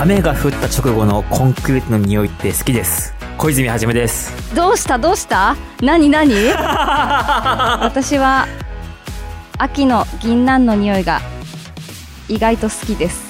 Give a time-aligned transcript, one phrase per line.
[0.00, 3.12] 雨が降った直後のコンクリートの匂いって好きです。
[3.36, 4.32] 小泉はじめです。
[4.54, 4.96] どうした？
[4.98, 5.56] どうした？
[5.82, 6.08] 何？
[6.08, 6.32] 何？
[7.84, 8.46] 私は
[9.58, 11.20] 秋の銀杏の匂いが
[12.30, 13.24] 意外と好きです。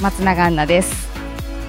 [0.00, 1.08] 松永杏奈です。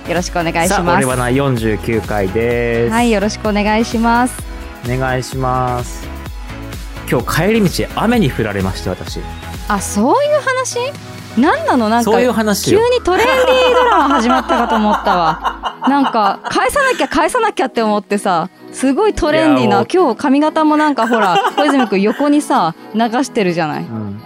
[0.08, 2.94] よろしくお願いしさあますオレバナ49回です。
[2.94, 4.36] はいよろしくお願いします。
[4.86, 6.08] お願いします。
[7.10, 9.20] 今日帰り道雨に降られまして私。
[9.70, 10.78] あそういう話？
[11.38, 11.90] 何なの？
[11.90, 15.78] なんかそういう話急よにトレンディードラマ始まったかと思ったわ。
[15.88, 23.84] なんか返さなきゃ返さなきゃって思ってさすごいトレンディーな今日髪型もなんかほら 小泉君横にさ流してるじゃない？
[23.84, 24.22] うん。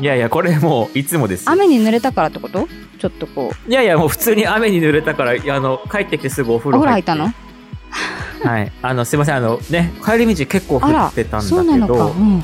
[0.00, 1.52] いやいやこれもういつもですよ。
[1.52, 2.68] 雨に濡れたからってこと？
[3.00, 3.70] ちょっとこう。
[3.70, 7.32] いやいやもう普通に雨に濡れたからあの帰ってきてすぐお風呂呂入ったの？
[8.44, 8.72] はい。
[8.82, 11.94] あのすいませんあのね帰り道結構降ってたんだけど。
[12.08, 12.42] うん、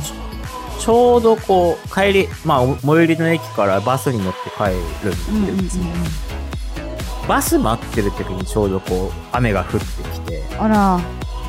[0.81, 4.71] ちょうどこう帰りまあお最寄りの駅からバスに乗って帰
[5.05, 5.85] るうんですよ、
[7.29, 11.01] バス待ってる時にちょうどこう雨が降ってきてあら。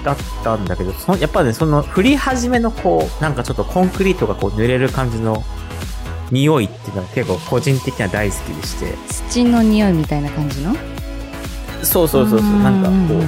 [0.04, 5.44] だったんだけどそやっぱねその降り始めのこうなんかちょっとコンクリートがこう濡れる感じの
[6.30, 8.94] 匂いっていうのは結構個人的には大好きでして。
[9.08, 10.76] 土の匂いみたいな感じの？
[11.82, 12.50] そうそうそうそう。
[12.60, 13.26] なんかこう、うん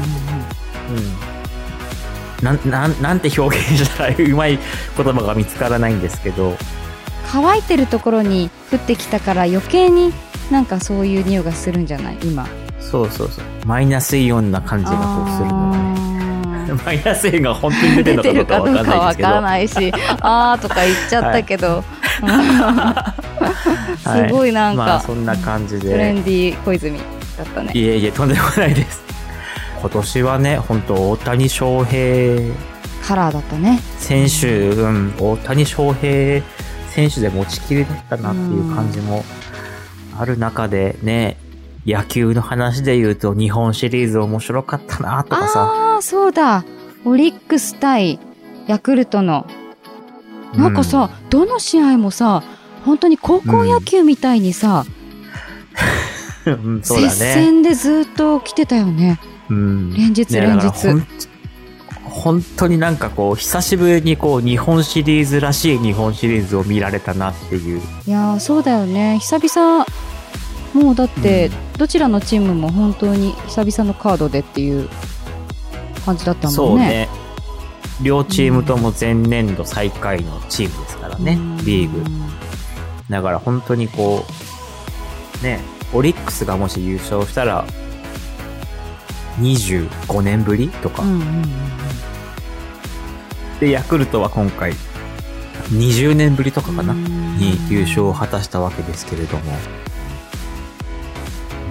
[2.41, 4.57] なんなんなんて表現したらうまい
[4.95, 6.55] 言葉が見つからないんですけど。
[7.29, 10.13] 乾いてるところに降ってきたから余計に
[10.49, 12.17] なんかそういう匂いがするんじゃない？
[12.23, 12.47] 今。
[12.79, 13.45] そうそうそう。
[13.65, 15.77] マイナスイオンな感じがこうするのね
[16.71, 21.83] あ マイナスイオンが本当に出てるのかどうかわからないしあーとか言っちゃったけど、
[24.03, 27.03] すごいなんか、まあそんな感じトレでンディー小泉だ
[27.43, 27.71] ったね。
[27.73, 29.01] いえいえとんでもないです
[29.79, 32.53] 今年はね本当大谷翔平。
[33.05, 33.79] カラーだったね。
[33.99, 36.43] 選手、うん、大谷翔平
[36.89, 39.23] 選手で持ちきりだったなっていう感じも
[40.17, 41.37] ある中でね、
[41.85, 46.65] 野球の話で言うと日本シリーズ面白かったなとかさ、ああそうだ。
[47.05, 48.19] オリックス対
[48.67, 49.47] ヤクルトの。
[50.55, 52.41] なんかさ、どの試合もさ
[52.83, 54.85] 本当に高校野球みたいにさ、
[56.45, 57.33] うん、 うんそうだ接ね。
[57.33, 60.71] 戦でずっと来てたよねうん、連日ね連日。
[62.03, 67.81] 本当になんかこう久しぶりにこう日本シリーズらしい日本シリーズを見られたなっていう。
[68.05, 69.19] いやーそうだよね。
[69.19, 69.85] 久々
[70.73, 74.89] もうだって、どちらのチームも本当に久々のカードでっていう
[76.05, 76.83] 感じだったそもね。
[76.83, 77.09] うんね。
[78.01, 81.57] 両チームとも前年度最下位のチームですからね、うん。
[81.65, 82.03] リーグ。
[83.09, 84.25] だから本当にこ
[85.41, 85.61] うね
[85.93, 87.65] オリックスがもし優勝したら
[89.39, 91.27] 25年ぶりとか、うんうんうん
[93.59, 94.73] でヤクルトは今回
[95.71, 97.37] 20年ぶりとかかな、うん。
[97.37, 99.43] に優勝を果たしたわけですけれども。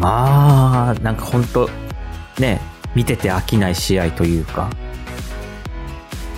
[0.00, 1.70] まあなんか本当
[2.38, 2.60] ね
[2.94, 4.68] 見てて飽きない試合というか。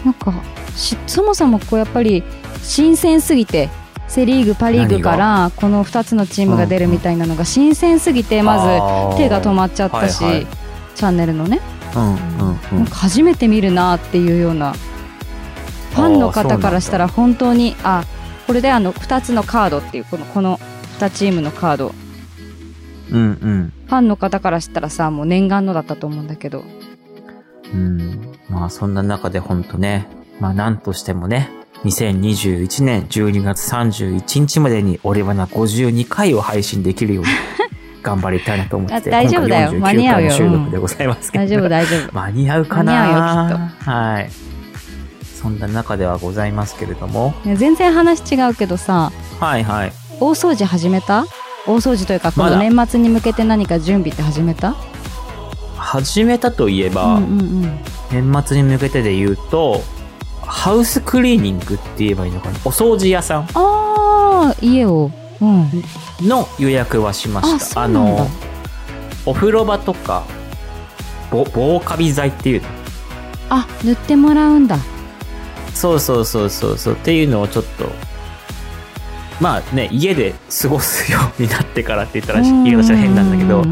[0.04, 0.32] なんか
[0.76, 2.22] しそもそもこうやっぱり
[2.62, 3.68] 新鮮すぎて
[4.06, 10.57] セ・リーグパ・リーグからこの2つのチームが出るみたいなのが新鮮すぎてまず手が止まっちゃったし、はいはい
[10.98, 11.60] チャンネルのね、
[11.92, 14.72] ずうんうんうなん初めて見るなっていうような。
[14.72, 18.04] ファンの方からしたら本当にあ
[18.46, 20.58] これであの2つのカードっていうこのこの
[20.98, 21.94] 2チームのカード。
[23.10, 23.72] うんうん。
[23.86, 26.64] ファンの方からしたらさもう念願のだったと思うんだけど。
[27.72, 28.32] うん。
[28.48, 30.08] まあそんな中で本当ね
[30.40, 31.50] まあなんとしてもね
[31.84, 37.30] 2021年12月31日までに俺はな52回を配信できるように
[38.02, 39.72] 頑張りたいなと思ってあ大丈夫だよ。
[39.72, 40.30] 今回49間に合うよ。
[40.30, 42.14] 収録でございますけど、大丈夫大丈夫。
[42.14, 42.92] 間に合うかな？
[42.92, 44.30] 間に合うはい。
[45.40, 47.34] そんな中ではございますけれども。
[47.44, 49.92] ね全然話違うけどさはいはい。
[50.20, 51.26] 大掃除始めた？
[51.66, 54.74] 大掃除というかこの年末に向けて何か準備って始めた？
[55.76, 57.78] 始めたといえば、うんうんうん。
[58.10, 59.82] 年末に向けてで言うと、
[60.42, 62.58] ハウスクリーニングって言えばいいのかな？
[62.64, 63.42] お掃除屋さん。
[63.42, 65.10] ああ家を。
[65.12, 67.60] うんの予約はしまあした。
[67.60, 68.28] そうなんだの、
[69.26, 70.24] お風呂場とか、
[71.30, 72.68] ぼ防カビ剤っていうの。
[73.50, 74.76] あ塗ってもらうんだ
[75.74, 76.94] そうそうそうそうそう。
[76.94, 77.90] っていうのをちょっと、
[79.40, 83.64] まあね、家で過ごすようになってからって言ったら言い方したら変なんだけど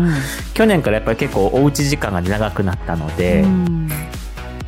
[0.54, 3.90] 去年からやっぱり結構おうち時間が長くなったので、うん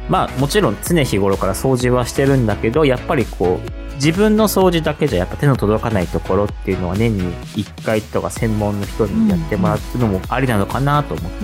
[0.08, 11.38] まあもちろん常日頃から掃除はしてるんだけど、やっぱりこう、自分の掃除だけじゃやっぱ手の届かないところっていうのは年に1回とか専門の人にやってもらうのもありなのかなと思って、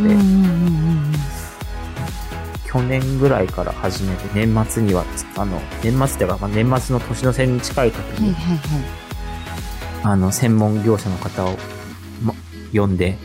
[2.74, 5.04] 去年ぐらいから始めて、年末には、
[5.36, 8.34] あの、年末では、まあ、年末の年の瀬に近い時に。
[10.02, 11.56] あの、専門業者の方を、
[12.20, 12.34] ま、
[12.72, 13.16] 呼んで、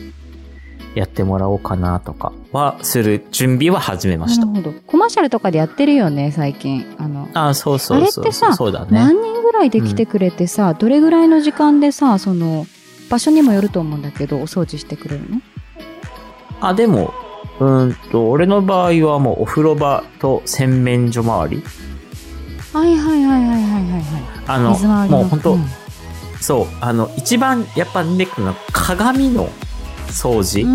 [0.94, 4.46] やってもらおうかなとかは、する準備は始めました。
[4.46, 4.78] なるほど。
[4.86, 6.84] コマーシャルとかでやってるよね、最近。
[6.98, 8.22] あの、あそうそうそう。
[8.22, 8.88] あれってさそうだね。
[8.90, 12.66] 何人ぐらいで来てくれてさ、どれぐらいの時間でさ、その、
[13.08, 15.40] 場所にもよると思うんだけど、お掃除してくれるの？
[16.60, 17.14] あ、でも、
[17.58, 21.62] うーんと、俺の場合はもうお風呂場と洗面所周り。
[22.72, 24.02] はいはいはいはいはいはいはい。
[24.46, 25.64] あの、水回りのもう本当、うん
[26.40, 29.50] そう、あの、一番やっぱネックな鏡の
[30.10, 30.66] 掃除。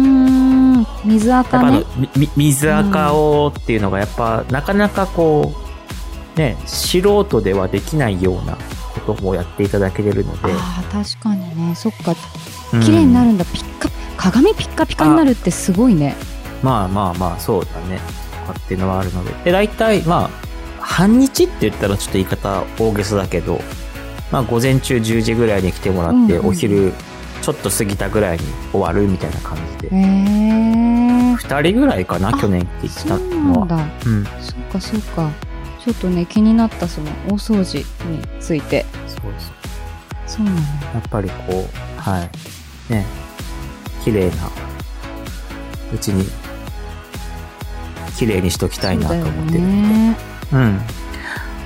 [1.06, 1.84] 水垢ね
[2.36, 5.54] 水垢をっていうのがやっぱなかなかこ
[6.36, 8.58] う、ね、素人ではできないような
[9.06, 10.52] こともやっていただけれるので。
[10.52, 11.76] ああ、確かにね。
[11.76, 12.16] そっか。
[12.74, 13.46] うん綺麗になるんだ。
[13.46, 16.16] ピッカ、鏡ピッカピカになるってすごいね。
[16.64, 18.00] まあまあまあ、そうだね。
[18.48, 19.32] とかっていうのはあるので。
[19.46, 20.30] で、大体、まあ、
[20.80, 23.62] 半日って言ったらちょっと言い方大げさだけど、
[24.32, 26.94] まあ午前中10時ぐらいに来てもらって、うんうんうんお昼
[27.46, 29.96] ちょっと過ぎたぐらいに終わるみたいな感じで。
[29.96, 31.36] へえ。
[31.36, 33.66] 二人ぐらいかな、あ去年って言っそうたのは。
[33.68, 33.86] なんだ。
[34.08, 34.26] うん。
[34.26, 35.30] そっかそっか。
[35.80, 38.84] ちょっとね、気になったその、大掃除について。
[39.08, 39.56] そうそう。
[40.26, 40.62] そうなんだ。
[40.96, 42.28] やっぱりこう、は
[42.90, 42.92] い。
[42.92, 43.06] ね、
[44.04, 44.50] 綺麗な、
[45.94, 46.28] うちに、
[48.18, 50.18] 綺麗にしときたいなと思ってるそうだよね。
[50.52, 50.82] うん。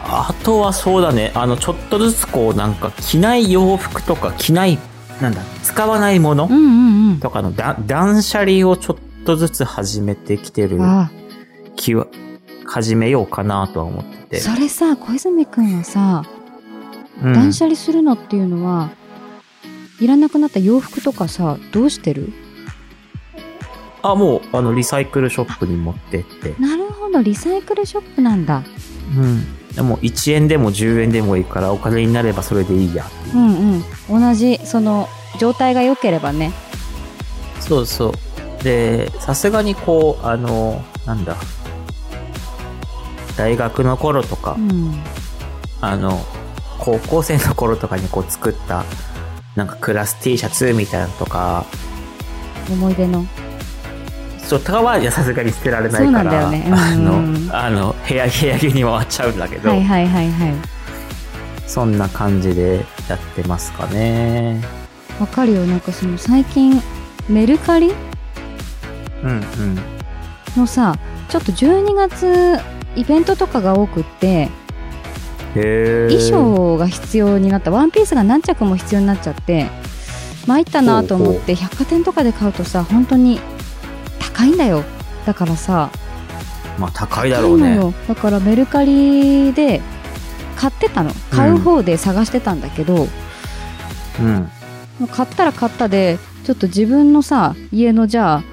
[0.04, 4.78] あとはそうだね、あの、ちょっとずつこう、なんか、着ない洋服とか、着ない、
[5.22, 6.50] なんだ、使わないもの
[7.20, 10.80] とかのだ断捨離をちょっとずつ始めてきてる
[11.76, 12.08] 気は、
[12.66, 14.40] 始めようかなとは思ってあ、て。
[14.40, 16.24] それさ、小泉くんはさ、
[17.22, 18.92] うん断捨離するのっていうのは、
[20.00, 22.32] いらなくなった洋服とかさ、どうしてる？
[24.02, 26.56] あ、もう、あの、リサイクルショップに持ってって。
[26.58, 28.64] なるほど、リサイクルショップなんだ。
[29.18, 29.44] うん。
[29.76, 34.22] でも、1円でも10円でもいいから、お金になればそれでいいやっていううんうん。
[34.22, 35.08] 同じ、その、
[35.40, 36.52] 状態が良ければね。
[37.60, 38.64] そうそう。
[38.64, 41.38] で、さすがにこう、あの、なんだ。
[43.38, 45.02] 大学の頃とか、うん。
[45.82, 46.20] あの、
[46.80, 48.84] 高校生の頃とかにこう作った、
[49.56, 51.66] なんかクラス T シャツみたいなのとか、
[52.70, 53.26] 思い出の。
[54.50, 60.54] そう、とかはさすがに捨てられないから、ねうんあの、あの、部屋、 部屋着に回っちゃうんだけど、はいはいはいはい。
[61.68, 64.60] そんな感じでやってますかね。
[65.20, 65.66] わかるよ。
[65.68, 66.82] なんかその最近、
[67.28, 67.94] メルカリ？
[69.24, 69.80] うんうん。
[70.58, 70.98] のさ、
[71.30, 72.60] ちょっと12月、
[72.96, 74.50] イベントとかが多くって、
[75.54, 79.68] 衣装が必要になったワンピースが何着も必要になっちゃって
[80.48, 83.40] 参ったなと思って百貨店とかで買うとさ本当に
[84.40, 84.86] 高いんだよ。
[85.26, 85.90] だからさ。
[86.78, 87.78] まあ高いだろうね。
[88.08, 89.82] だからメルカリで
[90.56, 91.12] 買ってたの。
[91.30, 93.08] 買う方で探してたんだけど、
[94.22, 94.50] うん。
[94.98, 98.44] もう買ったら買ったでちょっと自分のさ家のじゃあ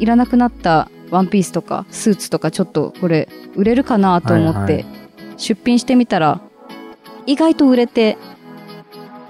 [0.00, 4.84] いらなくなったワンピースとかスーツとかちょっとこれ売れるかなと思って、
[5.36, 6.40] 出品してみたら
[7.26, 8.18] 意外と売れて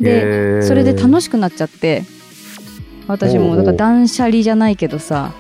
[0.00, 2.04] でそれで楽しくなっちゃって
[3.06, 3.56] 私も。
[3.56, 5.32] だから断捨離じゃないけどさ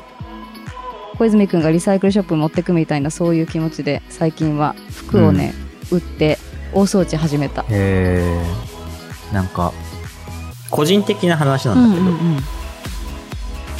[1.18, 5.54] 小泉くんがリサイクルショップ持ってくみたいなそういう気持ちで最近は服をね、
[5.90, 6.38] 売って
[6.72, 7.62] 大掃除始めた。
[7.62, 8.42] へえ。
[9.32, 9.72] なんか、
[10.70, 12.06] 個人的な話なんだけど、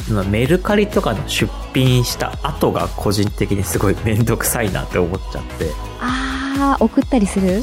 [0.08, 5.70] そのメルカリとかの出品した後が個人的にすごいめんどくさいなって思っちゃって。
[6.00, 7.58] あー送ったりする、う。
[7.58, 7.62] ん。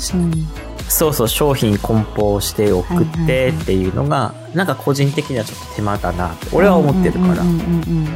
[0.87, 7.49] そうそう、商品梱包して送はいってっていうのが、なんか個人的にはちょっと手間だなって、俺は思ってるから、うんうんう
[7.91, 8.07] ん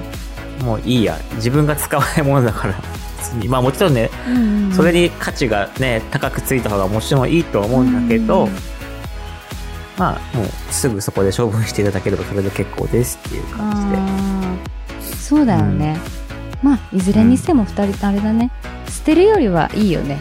[0.62, 2.76] もういいや、自分が使わないものだから、
[3.48, 4.74] まあもちろんね、うんうんうん。
[4.74, 8.56] それに価値がね、高くついた方がもちろんいいとは思うんだけど、うん
[9.96, 13.72] まあもうすぐそこで処分していただければそれで結構ですっていう感
[15.00, 15.16] じで。
[15.16, 16.00] そうだよね、
[16.64, 18.52] まあいずれにしても2人あれだね。
[18.90, 20.20] 捨てるよりはいいよね。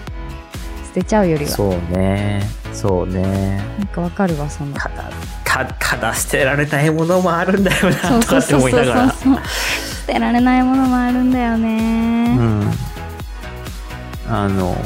[0.89, 1.51] 捨てちゃうよりは。
[1.51, 2.43] そうね。
[2.75, 3.65] そうね。
[3.79, 4.75] なんかわかるわその。
[4.75, 5.11] ただ、
[5.45, 9.15] た、ただ捨てられないものもあるんだよそな、とかって思いながら。
[10.03, 12.71] 捨てられないものもあるんだよね、うん。
[14.29, 14.77] あの、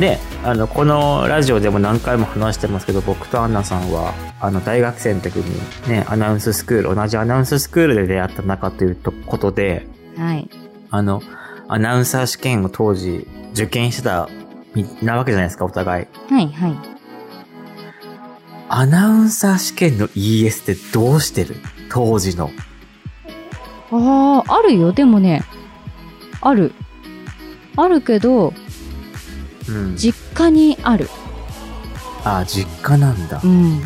[0.00, 10.50] で、あの、このラジオでも何回も話してますけど、僕とアンナさんは、あの、大学生の時にね、アナウンススクール、同じアナウンススクールで出会った仲というとことで、はい
[10.90, 11.22] あの、
[11.68, 14.28] アナウンサー試験を当時受験してた
[14.74, 16.06] みなわけじゃないですか、お互い。
[16.32, 16.92] はいはい
[18.74, 21.56] アナウンサー試験の ES ってどうしてる？
[21.90, 22.50] 当時の。
[23.92, 25.44] あああるよでもね
[26.40, 26.72] ある
[27.76, 28.52] あるけど、
[29.68, 29.96] うん。
[29.96, 31.08] 実家にある。
[32.24, 33.46] あ、実家なんだう。
[33.46, 33.82] ん。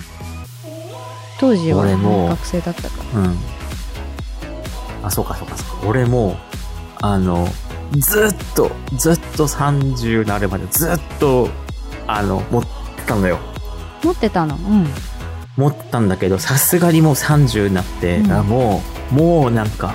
[1.38, 3.20] 当時は俺も学生だったから。
[3.20, 3.36] うん。
[5.02, 5.86] あ、そうかそうかそうか。
[5.86, 6.36] 俺も、
[7.00, 7.48] あの、
[7.98, 11.48] ずっと、ずっと30になるまでずっと、
[12.06, 12.68] あの、持って
[13.06, 13.38] たのよ。
[14.02, 14.56] 持ってたの？
[14.56, 14.86] うん。
[15.56, 19.94] 持ってたんだけど、さすがにもう30になって、うんあもう、もうなんか、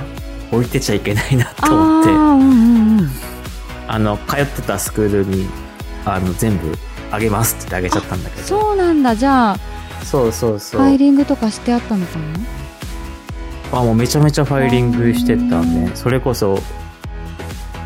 [0.51, 3.09] 置いてちゃいけないなあと思って、あー、うんうんうん。
[3.87, 5.47] あの、通ってたスクールに、
[6.05, 6.77] あの、全部
[7.11, 8.47] あげますって言ってあげちゃったんだけど。
[8.47, 9.15] そうなんだ。
[9.15, 9.57] じゃあ、
[10.03, 10.81] そうそうそう。
[10.81, 12.17] ファイリングとかしてあったのか
[13.71, 13.79] な？
[13.79, 15.91] あ、もうめちゃめちゃファイリングしてたね。
[15.95, 16.57] それこそ、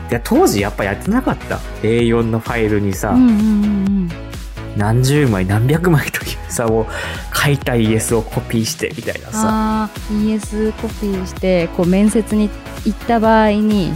[0.09, 1.59] いや、当時やっぱやってなかった。
[1.83, 3.39] A4 のファイルにさ、うんうんうんう
[4.05, 4.09] ん。
[4.77, 6.85] 何十枚何百枚というさ、もう
[7.45, 9.89] 書いた ES をコピーしてみたいなさ。
[10.09, 12.49] ES コピーして、こう面接に
[12.85, 13.93] 行った場合に、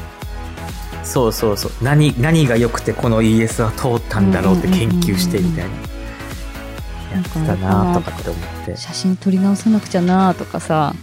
[1.03, 1.71] そうそうそう。
[1.81, 5.71] 何、何が良くてこの ES は通ったんだろうって研究してみたいな。
[7.11, 8.77] やってたなとかって思って。
[8.77, 10.93] 写真撮り直さなくちゃなとかさ、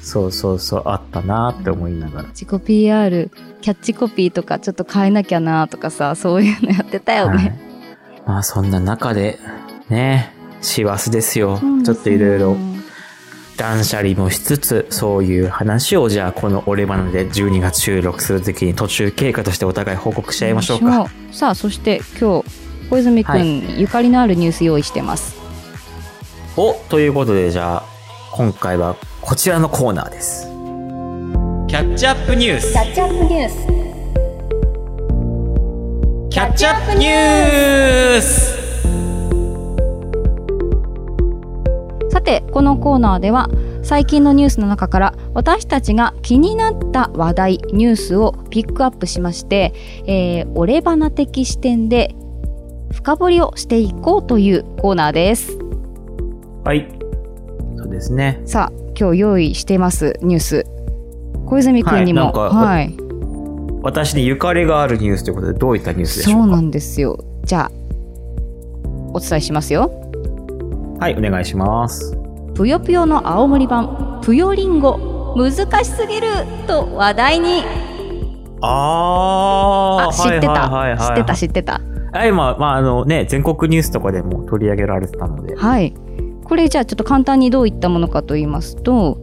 [0.00, 2.28] そうそうそう、あったなって思いながら。
[2.28, 7.60] 自己 PR、キャッチコピーとかちょっと変えなきゃなとかさ、そういうのやってたよはいね。
[8.24, 9.38] まあそんな中で、
[9.88, 11.58] ね、師走ですよ。
[11.58, 12.56] そうですよちょっといろいろ
[13.58, 21.10] 断捨離もしつつ、そういう話をじゃあこの俺花で12月収録するときに途中経過としてお互い報告しちゃいましょうか。
[21.32, 22.48] さあ、そして今日、
[22.88, 25.36] 小泉くん、はいゆかりのあるニュース用意してます。
[26.56, 27.82] お、ということでじゃあ、
[28.32, 30.46] 今回はこちらのコーナーです。
[31.66, 33.78] キャッチアップニュースャッチアップニュース。
[36.30, 38.57] キャッチアップニュース
[42.28, 43.48] て、このコーナーでは、
[43.82, 49.72] 最近のニュースの中から私たちが気になった話題、ニュースをピックアップしまして、
[50.06, 52.14] えー、オレバナ的視点で
[52.92, 55.58] 深掘りをしていこうというコーナーです。
[56.64, 56.86] はい。
[57.76, 58.42] そうですね。
[58.44, 60.66] さあ、今日用意していますニュース。
[61.46, 62.94] 小泉くんにも、はいはい、
[63.80, 66.42] 私にゆかりがあるニュースということでどういったニュースでしょうか？
[66.42, 67.24] そうなんですよ。
[67.44, 67.70] じゃあ、
[69.14, 69.90] お伝えしますよ。
[71.00, 72.17] はい、お願いします。
[72.58, 75.52] ぷよぷよの青森版、ぷよりんご、難
[75.84, 76.26] しすぎる
[76.66, 77.62] と話題に。
[78.60, 81.80] ああ、知ってた、はいはいはいはい、知ってた、知ってた。
[82.12, 85.54] はい、まあ、まあ、あのね、全国ニュースとかでも取り上げられてたので。
[85.54, 85.94] はい。
[86.42, 89.18] これじゃあちょっと簡単にどういったものかと言いますと、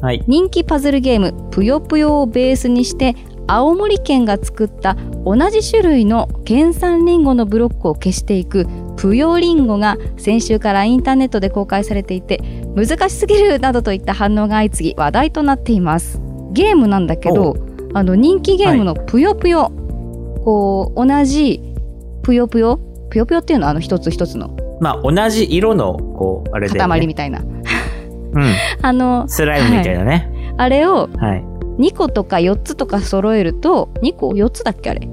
[0.00, 0.22] はい。
[0.28, 3.16] 人気パズルゲームぷよぷよをベースにして
[3.48, 8.68] 青森県が作った同じ種類の県産リンゴのブロックを消していく
[8.98, 12.38] ぷよリンゴが先週からインターネットで公開されていて
[12.74, 16.20] 難しすぎるなどといった反応が相次ぎ話題となっています
[16.52, 17.56] ゲームなんだけど
[17.94, 19.72] あの人気ゲームのぷよぷよ、
[20.44, 21.62] こう同じ
[22.22, 22.78] ぷよぷよ
[23.08, 26.80] ぷよぷよっていうのはあの一つ一つのまあ、同じ色の、こう、あれで、ね。
[26.80, 28.44] 塊みたいな、うん。
[28.82, 30.30] あのスライムみたいなね。
[30.56, 31.44] あれをはい。
[31.78, 35.08] 2個とか4つとか揃えると2個4つだっけあれ？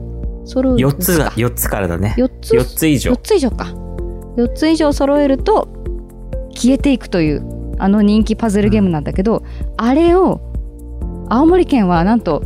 [0.46, 2.16] 揃う4つが、か4つからだね。
[2.18, 3.22] 4つ？4つ以上4。
[3.22, 3.66] つ以上か
[4.38, 5.68] 4つ以上揃えると
[6.52, 9.44] 消えていくというあの人気パズルゲームなんだけど、
[9.78, 10.40] あれを
[11.30, 12.44] 青森県はなんと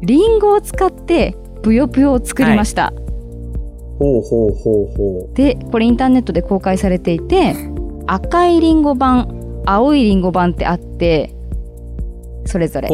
[0.00, 2.92] リンゴを使ってぷよぷよを作りました、
[3.98, 7.54] ほうほうほうほでこれインターネットで公開されていて
[8.06, 11.34] 赤いリンゴ版青いリンゴ版ってあって
[12.46, 12.82] それぞう。
[12.82, 12.88] れ。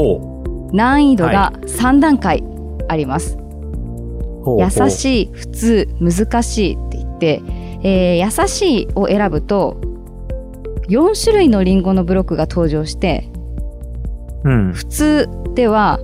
[0.72, 2.42] 難易度が3段階
[2.88, 3.41] あります、ほう。
[4.46, 4.90] 優い。
[4.90, 7.42] しい普通難しいって言って、
[7.82, 9.80] えー優しいを選ぶと
[10.88, 13.30] 4種類のリンゴのブロックが登場して
[14.44, 14.72] うん。
[14.72, 16.00] 普通では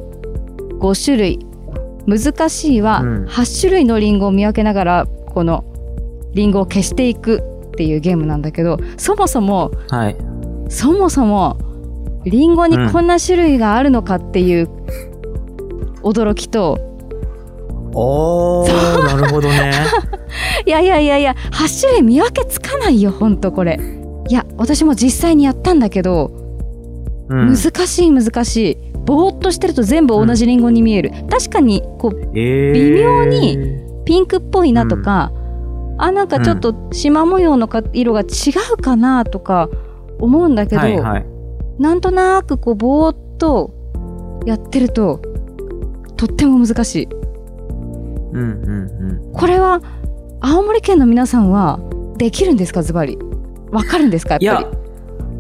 [0.80, 1.38] 5種類
[2.07, 5.64] 難しいはうん8種類のリンゴを見分けながらこの
[6.35, 10.16] リンゴを消していくっていうゲームなんだけどそもそもはい。
[10.68, 11.59] そもそも
[12.25, 14.68] リンゴにこんな種類があるのかっていう
[16.02, 16.78] 驚きと、
[17.95, 19.73] おー、なるほどね。
[20.66, 23.80] いやいやいやいや8種類見分けつかないよほんとこれ。
[24.28, 26.30] いや私も実際にやったんだけど、
[27.28, 27.54] うん。
[27.54, 28.78] 難しい難しい。
[29.04, 33.59] ぼーっとしてると全部同じリンゴに見える、確かにこうえー、微妙に
[34.04, 35.33] ピンクっぽいなとか、
[35.97, 38.25] あなんかちょっと縞模様のか色が違
[38.75, 39.71] うかなとか
[40.21, 41.26] 思うんだけど、はいはい。
[41.78, 43.71] なんとなくこうぼーっと
[44.45, 45.23] やってると
[46.16, 47.09] とっても難しい
[48.32, 49.80] うんうんこれは
[50.40, 51.80] 青森県の皆さんは
[52.16, 53.18] できるんですかズバリ？
[53.70, 54.38] わかるんですか？
[54.40, 54.76] やっぱり。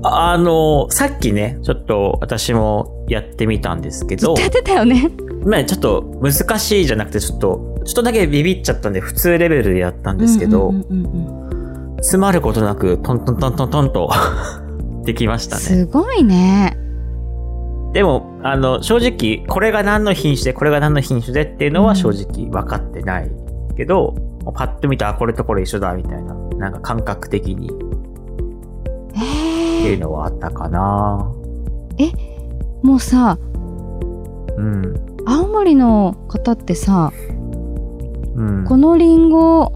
[0.02, 4.34] や、あの、さっきね、ちょっと私もやってみたんですけど。
[4.38, 5.10] やってたよね。
[5.44, 11.96] まあちょっと難しいじゃなくて、ちょっと、ちょっとだけビビっちゃったんで、普通レベルでやったんですけど、うんうんうんうん。
[11.98, 14.10] 詰まることなく、トントントントントンと
[15.04, 15.62] できましたね。
[15.62, 16.67] すごいね。
[17.98, 23.30] でも、あの、正直、これが何の品種で、これが何の品種でっていうのは正直分かってない
[23.76, 24.14] けど、
[24.54, 27.68] パッと見たら、あこれとこれ一緒だ、みたいな、なんか感覚的に。
[27.68, 27.72] っ
[29.12, 29.18] て
[29.88, 31.28] えいうのはあったかな。
[31.98, 32.12] ー、
[32.86, 33.36] もうさ、
[34.56, 34.94] うん。
[35.26, 37.12] 青森の方ってさ、
[38.36, 38.64] うん。
[38.64, 39.72] このリンゴ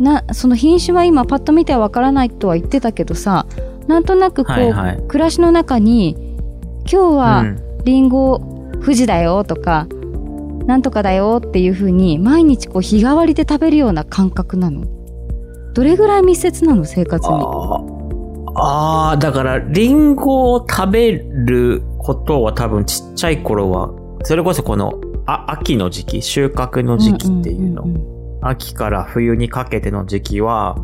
[0.00, 3.46] なその品種は今パッと見てはわからないとは言ってたけどさ
[3.86, 5.02] なんとなくこう、はいはい。
[5.06, 6.29] 暮らしの中に
[6.90, 7.62] 今日うはん。
[7.84, 8.40] リンゴ
[8.80, 9.86] 富士だよとか、
[10.66, 14.84] なんとかだよっていう風に毎日こう日替わりで食べるような感覚なの。
[15.74, 17.34] どれぐらい密接なの生活に？
[17.34, 18.00] あー。
[18.56, 23.90] あー、だから、リンゴを食べることは多分ちっちゃい頃は、
[24.24, 24.92] それこそこの、
[25.24, 27.84] あ、秋の時期、収穫の時期っていうの。
[27.84, 28.38] んんん。
[28.42, 30.76] 秋から冬にかけての時期は、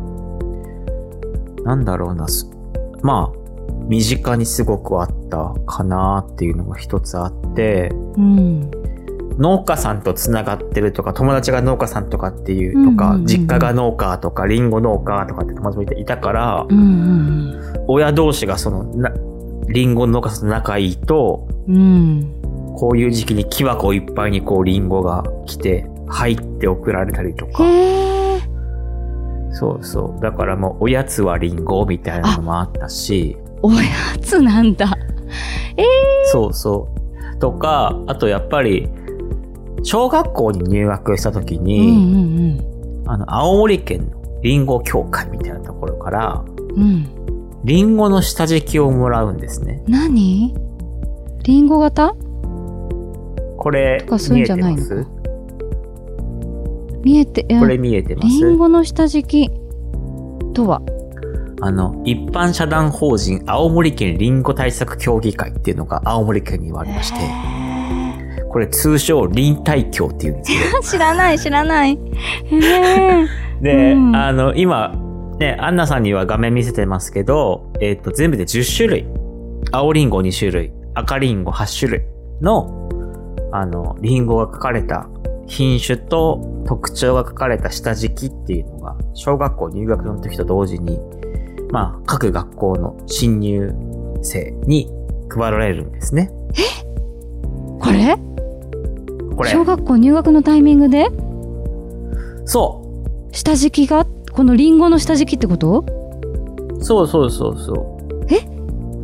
[1.65, 2.49] なんだろうな、す
[3.01, 3.46] まあ、
[3.87, 8.71] 身近にすごくあったかなっていうのが一つあって、うん。
[9.37, 13.21] 農家さんとつながってるとか、友達が農家さんとかっていうとか、うんうんうん。
[13.21, 17.57] うん実家が農家とか、リンゴ農家とかって友達もいたから、うんうん
[17.89, 19.11] 親同士がその、な、
[19.69, 21.75] リンゴ農家さんと仲いいと、うん。
[21.75, 22.37] うん
[22.77, 27.63] こういう時期に木箱いっぱいにこうリンゴが来て、入って送られたりとか。
[29.51, 30.21] そうそう。
[30.21, 33.81] だからもうおやつはリンゴみたいなのもあったし、おや
[34.21, 34.87] つなんだ。
[36.31, 36.89] そうそ
[37.35, 37.39] う。
[37.39, 38.89] とか、あとやっぱり、
[39.83, 43.09] 小学校に入学した時うんに、うん。
[43.09, 46.43] あの、青森県のリンゴ協会みたいなところから、
[46.75, 46.81] うん。
[46.81, 47.13] うん
[47.63, 49.83] リンゴの下敷きをもらうんですね。
[49.87, 50.53] 何？
[51.43, 52.13] リンゴ型？
[53.57, 55.07] これとか、そういうんじゃ見えてまないのかす？
[57.03, 58.27] 見えてこれ見えてます？
[58.27, 59.53] リンゴの下敷き
[60.53, 60.81] とは？
[61.61, 67.19] あの、一般社団法人青森県リンゴ対策協議会っていうのが青森県にはありまして、
[68.49, 71.99] これ通称臨対協っていうんですけど、 知らない知らない。
[73.61, 74.15] で、うん。
[74.15, 74.93] あの、今、
[75.39, 79.07] ね、アンナさんには画面見せてますけど、えっ、と、全部で10種類。
[79.71, 82.05] 青リンゴ2種類、赤リンゴ8種類
[82.41, 82.89] の、
[83.51, 85.09] あの、リンゴが書かれた
[85.47, 90.99] 品種と特徴が書かれた下敷きっていうのが、小学校入学の時と同時に、
[91.69, 93.73] まあ、各学校の新入
[94.21, 94.89] 生に
[95.29, 96.31] 配られるんですね。
[97.79, 98.17] これ？
[99.35, 99.49] これ。
[99.49, 101.07] 小学校入学のタイミングで？
[102.45, 102.81] そ
[103.31, 103.35] う。
[103.35, 104.05] 下敷きが？
[104.31, 105.85] このリンゴの下敷きってこと？
[106.79, 107.73] そうそうそうそ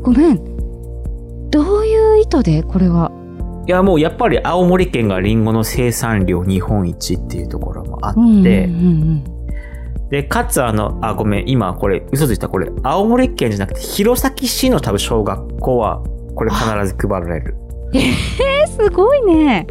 [0.02, 1.50] ごめん。
[1.50, 2.64] どういう意図で？
[2.64, 3.12] これは。
[3.68, 8.46] いや、もうやっぱり青森県がリンゴの生産量日本一っていうところもあって、うんうんう
[9.30, 9.33] ん
[10.14, 16.04] で、かつあの、あ、ごめん、今これ、嘘ついた、これ、青森県じゃなくて、弘前市の多分小学校は、
[16.36, 17.56] これ必ず配られる。
[17.58, 19.66] うんえすごいね。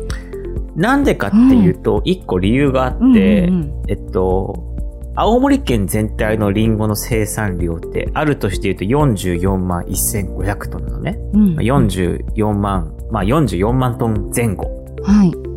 [0.74, 4.76] なんでかっていうと、一個理由があって、うんうんえっと、
[5.14, 11.18] 青森県全体のリンゴの生産量って、あるとして言うと44万1500トンなのね。
[11.34, 11.40] うん。
[11.40, 14.64] うんまあ44万、まあ44万トン前後。
[15.04, 15.51] はい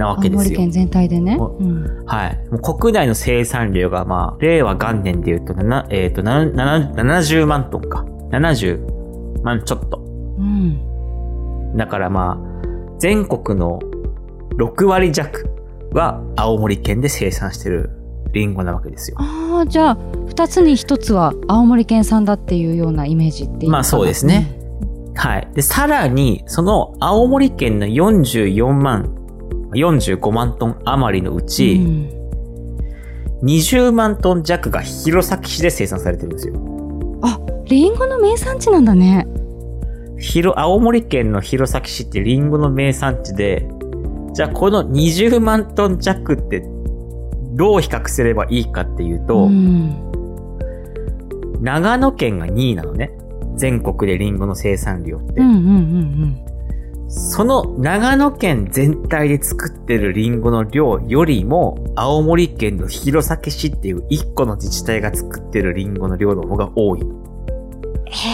[0.00, 0.44] なわ青けですよ。
[0.44, 2.48] 森県全体でね、おうんはい。
[2.50, 8.04] もう国内の生産量が、まあ、令和元年で言うと、なえっ、と、なな70万トンか。
[8.30, 9.98] 70万ちょっと。
[10.38, 10.86] うん
[11.76, 13.78] だからまあ、全国の
[14.56, 15.48] 6割弱
[15.92, 17.90] は青森県で生産してる
[18.32, 19.16] リンゴなわけですよ。
[19.20, 24.60] ああじゃあ2つに1つは青森県産だっていうようなイメージっていいのかなまあそうですね、
[25.14, 25.48] はい。
[25.54, 29.19] で、さらに、その青森県の44万、
[29.72, 32.20] 45万トン余りのううち、ん
[33.42, 36.54] 20万トン弱が弘前市で生産されてるんですよ。
[37.70, 39.28] リンゴの名産地なんだね
[40.18, 43.66] 広、青森県の弘前市ってリンゴの名産地で、
[44.34, 46.64] じゃあこの20万トン弱って
[47.52, 50.10] どう比較すればいいかっていうと、ん
[51.60, 53.12] 長野県が2位なのね。
[53.56, 55.40] 全国でリンゴの生産量って。
[55.40, 56.49] うんうんうん
[57.12, 67.02] その長野県全体で作ってるリンゴの量よりも、青森県の弘前市っていう1個の自治体が作ってるリンゴの量の方が多い。
[67.02, 67.20] うん
[68.06, 68.28] へ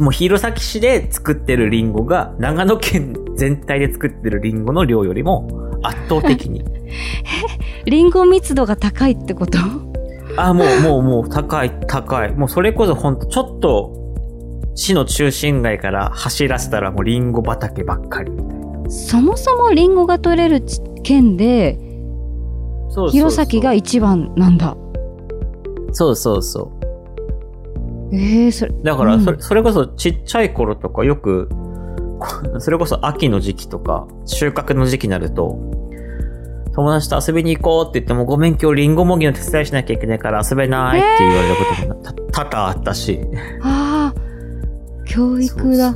[0.00, 6.64] えもう弘前市で作ってるリンゴが長野県全体で作ってるリンゴの量よりも圧倒的に。
[7.86, 9.58] リンゴ密度が高いってこと？
[10.36, 12.34] あ、もうもうもう高い高い。
[12.34, 14.03] もうそれこそほんとちょっと
[14.74, 18.90] 市の中心街から走らせたらもうリンゴ畑ばっかりみたいな。
[18.90, 21.78] そもそもリンゴが取れるち県で
[22.90, 24.76] そうそうそう弘前が一番なんだ
[25.92, 26.72] そうそうそ
[28.12, 28.82] えー、それう。
[28.84, 31.48] だからうんそれ、それこそちっちゃい頃とかよく、
[32.18, 32.28] こ
[32.60, 35.58] それこそ秋の時期とか、収穫の時期になると、
[36.74, 41.94] 友達と遊びに行こうって言っても、ごめん今日リンゴもぎの手伝いしなきゃいけないから遊べないって言われることも
[42.30, 43.20] た多々あったし。
[43.62, 43.93] ああ
[45.14, 45.92] 教育だ。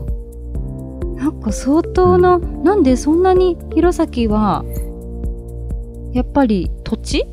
[1.16, 4.62] なんか相当な、なんでそんなに弘前は
[6.12, 7.24] やっぱり土地？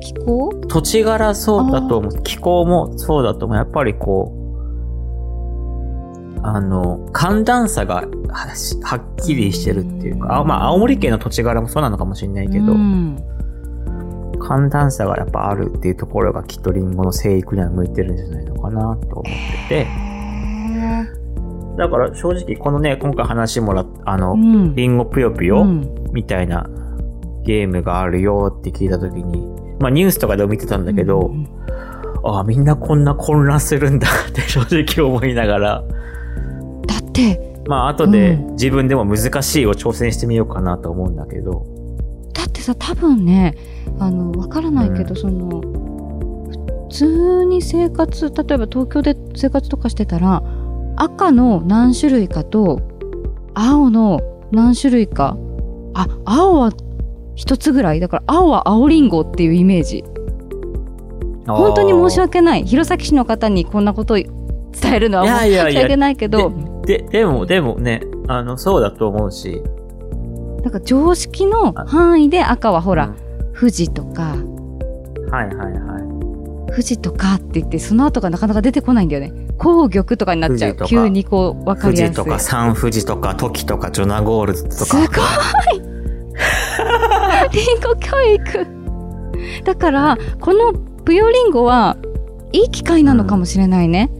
[0.00, 0.54] 気候？
[0.68, 2.22] 土地柄そうだと思う。
[2.22, 3.58] 気候もそうだと思う。
[3.58, 4.32] やっぱりこ
[6.38, 8.08] う、あの、寒暖差が
[8.82, 13.22] はっきりしてるっていうか、あまあ、青森県の土地柄もそうなのかもしれないけど、うん
[14.40, 19.24] 寒暖差がやっぱあるっていうところがきっとリンゴの生育には向いてるんじゃないのかなと思っ
[19.68, 19.86] てて、へ
[21.76, 24.74] だから正直このね、今回話もらった、あの、ーうん。
[24.74, 26.12] リンゴぷよぷよ、うん。
[26.12, 26.68] みたいな
[27.44, 29.46] ゲームがあるよって聞いたときに、
[29.78, 31.48] まあニュースとかでも見てたんだけど、うん
[32.22, 35.84] ああ、みんなこんな混乱するんだ って正直思いながら、
[36.86, 37.62] だって。
[37.66, 38.52] まあ後でうん。
[38.52, 41.64] 自分でも難しいを挑戦してみようかなと思うんだけど、
[42.60, 43.56] さ多分ね
[43.98, 45.16] あのわからないけど、うん。
[45.16, 50.42] その普通に生活例えば東京で生活とかしてたら
[50.96, 52.80] 赤の何種類かと
[53.54, 54.20] 青の
[54.52, 55.36] 何種類か
[55.94, 56.72] あ青は
[57.34, 60.04] 一つぐらいだから青は青りんごっていうイメージ。
[61.46, 62.64] 本当に申し訳ない。
[62.64, 64.30] 弘前市の方にこんなことを伝
[64.94, 66.52] えるのは申し訳ないけど。
[66.84, 69.62] で、でも、でもね、あの、そうだと思うし、
[70.62, 73.54] なんか常識の範囲で赤はほら、うん。
[73.54, 74.36] 富士とか
[75.30, 76.70] はいはいはい。
[76.70, 79.32] 富士とかって言ってその後がなかなか出てこないんだよね。
[79.58, 80.76] 紅玉とかになっちゃう。
[80.86, 82.14] 急にこう分かりやすい。
[82.14, 85.08] 富士とかサン富士とかトキとかジョナゴールドとすごい！
[85.08, 85.20] か。
[87.52, 88.66] リンゴ教育。
[89.64, 91.96] だからこのぷよりんごは
[92.52, 94.10] いい機会なのかもしれないね、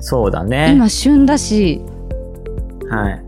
[0.00, 0.72] そうだね。
[0.74, 1.80] 今旬だし。
[2.88, 3.24] はい。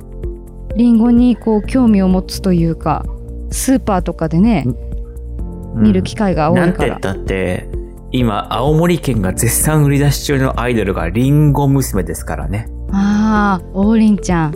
[0.77, 3.05] りんごにこう興味を持つというか
[3.51, 4.93] スーパーとかでねうん
[5.75, 7.69] 見る機会が多ないんから、て言ったって、
[8.11, 12.69] 今、青森県が絶賛売り出し中のアイドルがリンゴ娘ですからね。
[12.93, 14.55] ああ王林ちゃん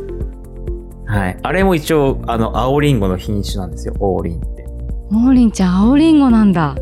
[1.07, 1.38] はい。
[1.42, 4.66] あれも一応、あの、青リンゴの品種なんですよ、王林って。
[5.11, 6.74] 王林ちゃん青りんごなんだ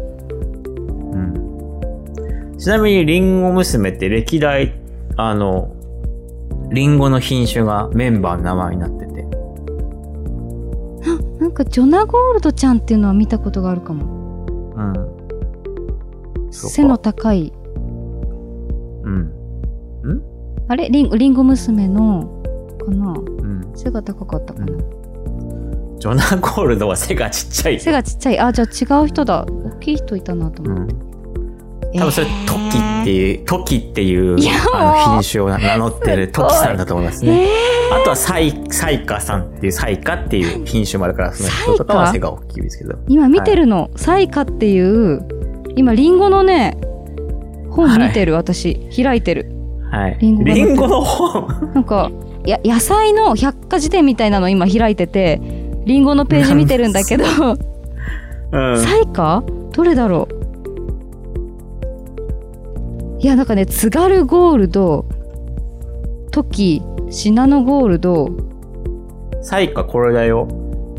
[1.13, 2.57] うん。
[2.59, 4.75] ちなみに、リンゴ娘って歴代、
[5.17, 5.71] あの、
[6.73, 9.04] リンゴの品種がメンバーの名前になってて。
[11.55, 14.45] なんかジョナゴールドちゃんっていうのは見たことがあるかも。
[14.75, 16.53] うん。
[16.53, 17.53] 背の高い。
[19.05, 19.33] うん。
[20.67, 20.91] あれ？
[20.91, 22.43] リンリンゴ娘の
[22.85, 23.13] かな？
[23.13, 23.73] うん。
[23.77, 27.79] 背が高かったかな、ジョナゴールドは背がちっちゃい。
[27.79, 28.41] 背がちっちゃい。
[28.41, 29.45] あじゃあ違う人だ。
[29.45, 30.97] 大きい人いたなとうん思って、。
[32.01, 34.37] 多分それ、トキっていう、トキっていう
[34.75, 37.49] あの品種を名乗ってるトキさんだと思いますえね。
[37.93, 38.01] ー。
[38.01, 42.99] あとはサイ、サイカさんっていうサイカっていう品種もあるから、その人とかは背が大きいですけど。
[43.09, 45.27] 今見てるの、サイカっていう
[45.77, 46.77] 今リンゴのね
[47.71, 48.77] 本見てる、私。
[48.97, 49.51] 開いてる。
[49.91, 50.19] はい。
[50.21, 51.73] リンゴがリンゴの本？
[51.75, 52.11] なんか
[52.45, 55.41] や野菜の百科事典みたいなの今開いてて
[55.85, 57.25] リンゴのページ見てるんだけど。
[58.53, 58.79] うん。
[58.79, 59.43] サイカ？
[59.73, 60.34] どれだろう？
[63.25, 65.07] いやなんかね津軽ゴールド
[66.31, 68.29] トキシナノゴールド。
[69.41, 70.47] サイカこれだよ。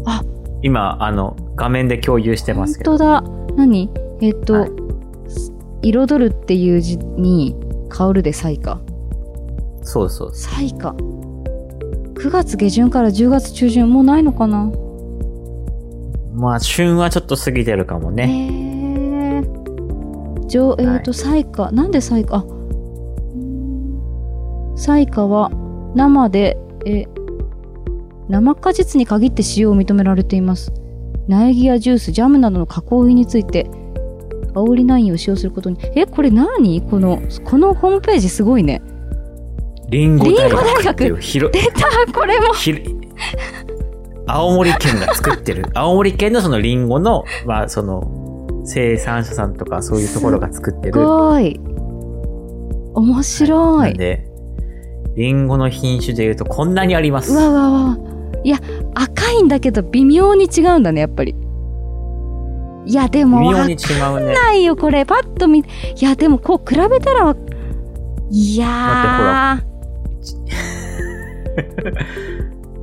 [0.08, 0.24] あ。
[0.64, 2.98] 今、あの、画面で共有してま本すけど。
[2.98, 3.22] 当だ。
[3.56, 3.92] 何？
[4.22, 4.72] えっと、はい。
[5.84, 7.56] 彩るっていう字に
[7.90, 8.82] 香るでサイカ。
[9.84, 10.34] そうそう。
[10.34, 10.94] そサイカ。
[10.94, 14.64] 9月下旬から10月中旬もうないのかな？
[14.66, 14.74] う。
[16.34, 18.65] まあ、旬はちょっと過ぎてるかもへね。
[20.46, 22.38] えじょえっ、と、サイカなんでサイカ？
[22.38, 22.48] あうー
[24.74, 25.52] んサイカは
[25.96, 27.06] 生でえ
[28.30, 30.74] 生果実に限って使用を認められています。
[31.28, 33.70] 苗木やジュースジャムなどの加工品について
[34.54, 35.78] 煽りナインを使用することに。
[35.96, 36.82] えこれ何？
[36.82, 38.82] このこのホームページすごいね。
[39.90, 40.50] リンゴ大
[40.84, 41.12] 学出
[41.72, 42.54] たこれも。
[42.54, 42.74] ひ
[44.28, 45.66] 青森県が作ってる。
[45.76, 48.02] 青森県のそのリンゴの、まあその、
[48.66, 51.06] 生産者さんとかそういうところが作ってする。
[51.06, 51.60] ごい。
[52.94, 53.94] 面白ない。
[53.94, 54.28] んで、
[55.16, 57.32] リンゴの品種で言うとこんなにあります。
[57.32, 57.98] うわうわうわ。
[58.44, 58.60] いや
[58.94, 61.36] 赤いんだけど微妙に違うんだねやっぱり。
[62.88, 64.34] いやでもわかん微妙に違うね。
[64.34, 65.06] ないよこれ。
[65.06, 65.64] パッと見い
[66.00, 67.36] やでもこう比べたらわ
[68.30, 69.64] いや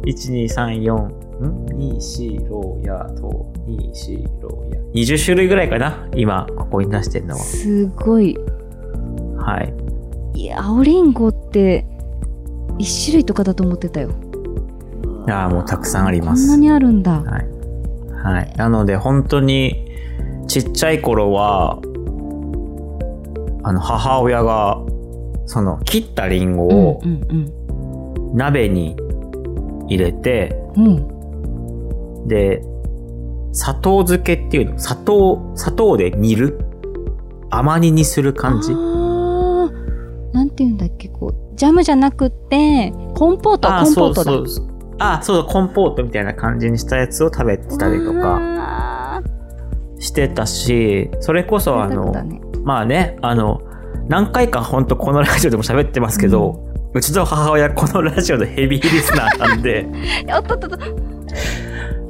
[0.04, 4.81] 1、2、3、 4、ん ?2、4、ローヤと、2、4、ローヤ。
[4.94, 7.44] 20種類ぐらいかな今、ここに出してるのー、は。
[7.44, 8.36] すごい。
[9.38, 10.38] はい。
[10.38, 11.86] いや、青りんごって、
[12.78, 14.10] 一種類とかだと思ってたよ。
[15.28, 16.42] ああ、もうたくさんあります。
[16.42, 17.20] こんなにあるんだ。
[17.20, 17.46] はい。
[18.22, 18.54] はい。
[18.56, 19.88] なので、本当に、
[20.48, 21.78] ちっちゃい頃は、
[23.62, 24.82] あの、母親が、
[25.46, 27.52] その、切ったリンゴうんをうん
[28.34, 28.96] 鍋に
[29.88, 30.86] 入れて、うん。
[30.86, 32.28] うん。
[32.28, 32.62] で、
[33.52, 36.58] 砂糖漬けっていうの、砂糖、砂糖で煮る？
[37.50, 38.74] 甘煮にする感じ？
[40.32, 44.32] なんて言うんだっけ、こう、ジャムじゃなくて、コンポート、あコンポートだ。
[44.32, 44.66] そうそう。
[44.98, 49.22] あ、そうコンポートみたいな感じにしたやつを食べてたりとかか、
[49.98, 53.60] してたし、それこそあの、だね、まあね、あの、
[54.08, 59.86] 何回か本当このラジオでも喋ってますけど、うちの母親このラジオのヘビーリスナーなんで、
[60.34, 60.78] おっとっとっと。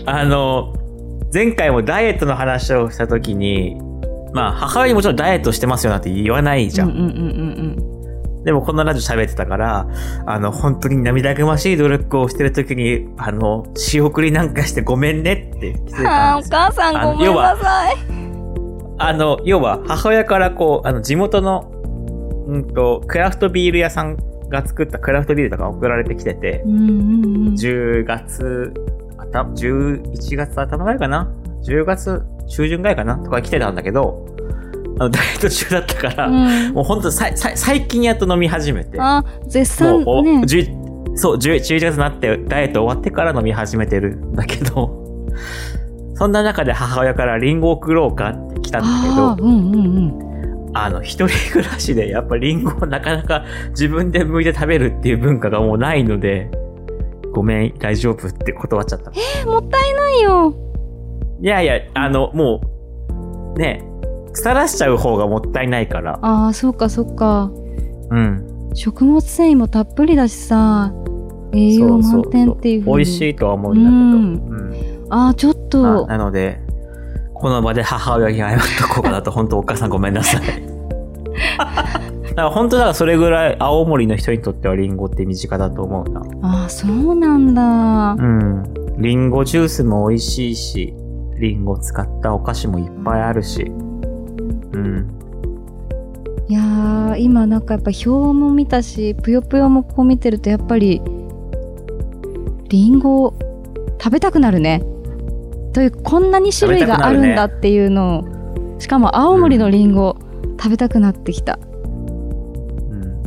[0.06, 0.74] あの、
[1.32, 3.80] 前回もダイエットの話をした時に、
[4.32, 6.90] まあ母親にもちろんダイエットしてますよなんて言わないじゃん。
[6.90, 7.92] うんうんうんうん
[8.44, 9.86] でもこのラジオ喋ってたから、
[10.26, 16.00] あの、本当に涙ぐましい努力をしてる時に、あの、仕送りなんかしてごめんねって気づうん。
[16.00, 16.58] いたあーおんですよ。
[16.58, 17.96] 母さんごめんなさい。
[18.98, 21.70] あの、要は母親からこう、あの、地元の、
[22.48, 24.16] うんと、クラフトビール屋さん
[24.48, 27.54] が作ったクラフトビールとか送られてきててう、んうんうん。
[27.54, 29.01] 10月、あ
[29.32, 31.32] た、11月頭ぐらいかな
[31.64, 33.18] ?10 月中旬ぐらいかな？
[33.18, 34.26] とか来てたんだけど、
[34.98, 36.30] あの、ダイエット中だったから、う
[36.70, 38.98] んもうほんとさいさい最近やっと飲み始めて。
[39.00, 40.04] あ、絶賛ね。
[40.04, 40.82] 10
[41.14, 45.26] そう、10 11月になって、ダイエット終わってから飲み始めてるんだけど、
[46.14, 49.88] そんな中で母親からリンゴを送ろうかって来たんだけどうんうんう
[50.70, 50.72] ん。
[50.74, 56.50] あの、一人暮らしでやっぱリンゴをなかなか自分で剥いて食べるっていう文化がもうないので、
[57.32, 59.12] ごめん、大丈夫って断っちゃった。
[59.40, 60.54] え、もったいないよ。
[61.40, 62.60] いやいや、あの、も
[63.54, 63.84] う、ね、
[64.32, 66.18] 腐らしちゃう方がもったいないから。
[66.22, 67.50] ああ、そうかそうか。
[68.10, 68.70] うん。
[68.74, 70.92] 食物繊維もたっぷりだしさ、
[71.52, 73.92] 栄養満点っていう風に美味しいとは思うんだけど。
[74.56, 76.58] うんああ、ちょっまとあ、なので、
[77.34, 80.42] この場で母親に謝っとこうかなと、本当お母さんごめんなさい。
[82.32, 86.22] だから本当だからそれぐらい青森の人にとってはリンゴって身近だと思うな。
[86.42, 88.12] ああ、そうなんだ。
[88.12, 88.64] うん。
[88.96, 90.94] リンゴジュースも美味しいし、
[91.38, 93.64] リンゴ使ったお菓子もいっぱいあるし。
[93.64, 95.18] うん。
[96.48, 101.02] いやー、今なんかやっぱ表も見たし、ぷよぷよもこう見てるとやっぱり、
[102.70, 103.34] リンゴ
[104.00, 104.82] 食べたくなるね。
[105.74, 110.16] という、こんなに種類があるんだっていうのを、しかも青森のリンゴ、
[110.58, 111.58] 食べたくなってきた。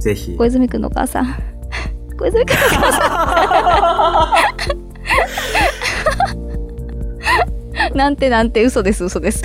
[0.10, 0.16] うん。
[0.16, 0.36] ぜひ。
[0.38, 1.36] 小泉くんのお母さん。
[2.18, 4.86] 小泉くんのお母さん。
[7.96, 9.44] なんてなんて嘘です嘘です。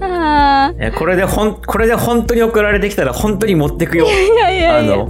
[0.00, 4.06] あえこれでほん、これで本当に送られてきたら本当に持ってくよ。
[4.06, 4.94] ーいやいやいや。
[4.94, 5.08] あの、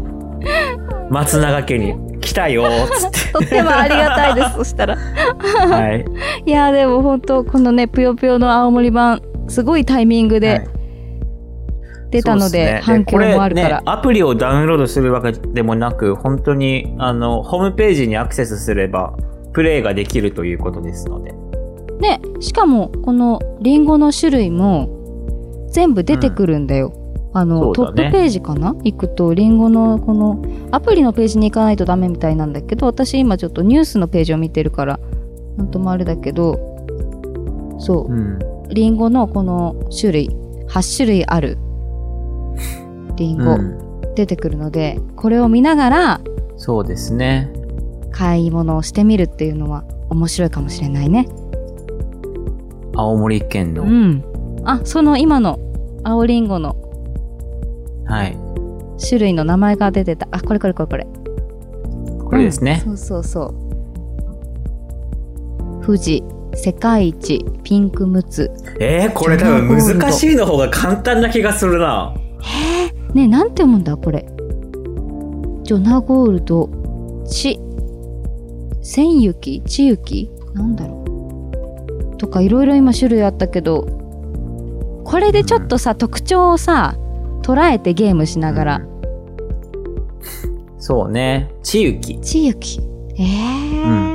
[1.11, 3.33] 松永家に来たよつって。
[3.33, 4.55] とってもありがたいです。
[4.55, 4.97] そしたら。
[4.97, 6.05] はい。
[6.47, 9.21] いやでも本当このねぷよぷよの青森版
[9.53, 10.83] すごいタイミングはでい
[12.11, 13.83] 出たので,、そうっすね反響もあるからね、。
[13.87, 19.15] アプリをダウンロードするわけでもなく、本当に、あの、ホームページにアクセスすれば、
[19.53, 21.33] プレイができるということですので。
[22.01, 26.93] ねしかもこのリンゴの種類も全部出てくるんだよ。
[27.33, 28.75] あの、そうだねトップページかな？
[28.83, 35.01] 行くとリンゴのこのアプリのページに行かないとダメみたいなんだけど私今ちょっとニュースのページを見てるから
[35.57, 36.59] なんともあれだけど
[37.79, 38.52] そううん。
[38.73, 40.29] リンゴのこの種類
[40.69, 41.59] 8種類ある
[43.17, 43.83] リンゴ、うん
[44.15, 46.21] 出てくるのでこれを見ながら
[46.59, 47.53] そうですね。
[48.13, 51.27] 買い物をしてみるっていうのは面白いかもしれないね。
[52.95, 54.23] 青森県の、うん。
[54.65, 55.59] あ、その今の
[56.05, 56.77] 青りんごの
[58.05, 58.37] はい。
[59.05, 60.29] 種類の名前が出てた。
[60.31, 61.07] あ、これこれこれこれ。
[62.23, 62.83] これですね。
[62.85, 63.55] そうそうそう。
[65.85, 66.23] 富士、
[66.55, 68.51] 世界一、ピンクムツ。
[68.81, 72.15] えー、これ多分難しいの方が簡単な気がするな。
[73.15, 74.27] ねえ、なんて読むんだこれ。
[75.65, 76.69] ジョナゴールド、
[77.27, 77.61] チ、
[78.83, 79.63] 千雪？
[79.67, 80.31] 千雪？
[80.55, 81.05] なんだろ
[82.15, 82.17] う。
[82.17, 83.87] とかいろいろ今種類あったけど、
[85.05, 86.97] これでちょっとさ、特徴をさ、
[87.43, 88.77] 捉えてゲームしながら。
[88.77, 88.93] うん
[90.85, 91.49] そうね。
[91.63, 92.21] ちゆき。
[92.21, 92.81] 千雪。
[93.17, 94.12] えー。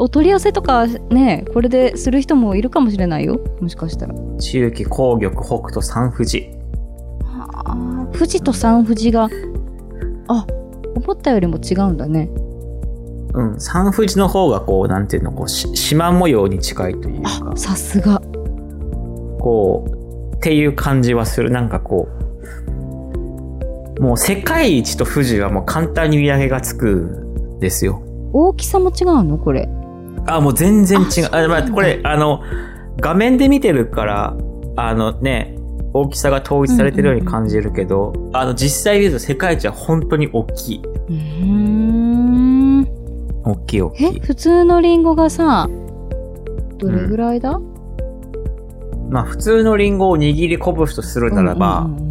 [0.00, 3.38] お取り寄せとかねこれでする人もいるかもしれないよ。
[3.60, 4.14] もしかしたら。
[4.38, 6.50] 中期紅玉北斗三富士。
[7.22, 9.28] あ富士と三富士が
[10.28, 10.46] あ
[10.96, 12.30] 思ったよりも違うんだね。
[13.34, 17.52] うん、三富士の方がこう、なんていうの、こう、し縞模様に近いというか。
[17.52, 18.20] あ、さすが。
[19.38, 19.84] こ
[20.32, 21.50] う、っていう感じはする。
[21.50, 22.08] なんかこ
[23.98, 28.02] う、もう世界一と富士はもう簡単に見上げがつくんですよ。
[28.32, 29.38] 大きさも違うの？
[29.38, 29.68] これ
[30.36, 31.28] あ、もう全然違う。
[31.32, 32.42] あ、まあ、これ、あの、
[33.00, 34.36] 画面で見てるから、
[34.76, 35.56] あのね、
[35.92, 40.82] 大きさが統一されてるように感じるけど、あの、実際見ると世界一は本当に大きい。
[41.08, 42.82] うーん
[43.44, 44.20] 大きい大きえい。
[44.20, 45.68] 普通のリンゴがさ
[46.78, 47.58] どれぐらいだ、
[49.10, 52.10] まあ、普通のリンゴを握り拳とするならば、うんうんうん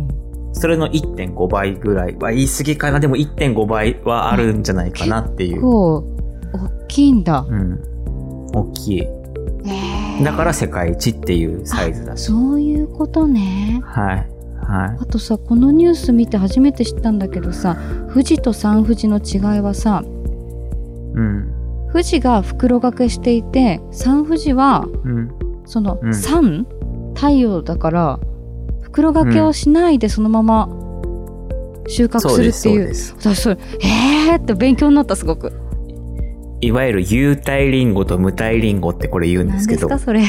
[0.52, 3.00] それの1.5倍ぐらいは言い過ぎかな。
[3.00, 5.62] でも1.5倍はあるんじゃないかなっていう。
[5.62, 7.80] こう大きいんだ、うん。
[8.54, 9.08] 大きい。
[10.24, 12.26] だから世界一っていうサイズだし。
[12.26, 14.16] そういうことねはい。
[14.66, 14.98] はい。
[15.02, 17.78] あとさこのニュース見て初めて知ったんだけどさ
[18.10, 20.10] 富士と三富士の違いはさう
[21.22, 21.54] ん。
[21.92, 25.32] 富士が袋掛けしていて三富士はうん。
[25.66, 26.66] そのうん三、
[27.16, 28.20] 太陽だから
[28.82, 30.68] 袋掛けをしないでそのまま
[31.88, 33.16] 収穫す、するっていう、そうです。
[33.20, 35.52] 私それえーって勉強になったすごく
[36.62, 40.22] いわゆる有体リンゴと無体リンゴってこれ言うんで何すけど、ですかそれ？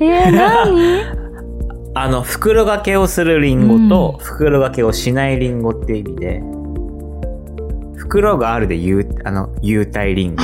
[0.00, 1.24] えー、何？
[1.96, 6.42] あの、袋掛けをするリンゴと袋掛けをしないリンゴって意味で、
[7.96, 10.42] 袋があるで有、あの、有体リンゴ。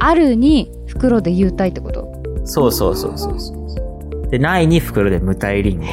[0.00, 2.08] あるに袋で有体ってこと？
[2.44, 4.28] そうそうそうそうそう。
[4.30, 5.86] で、ないに袋で無体リンゴ。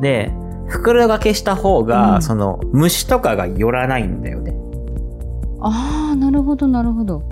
[0.00, 0.32] で、
[0.68, 4.54] 袋掛けした方が、うんその、虫とかが寄らないんだよね。
[5.62, 7.22] ああなるほどなるほど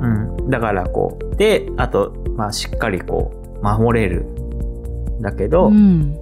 [0.00, 0.50] うん。
[0.50, 4.26] だからこう、で、あと、まあしっかりこう、守れる。
[5.20, 6.18] だけど、うん